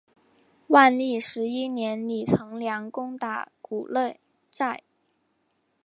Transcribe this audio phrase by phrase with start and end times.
[0.65, 4.17] 万历十一年李成梁攻打古勒
[4.49, 4.81] 寨。